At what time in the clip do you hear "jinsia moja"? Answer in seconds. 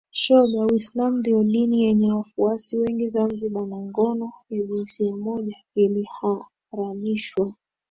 4.63-5.55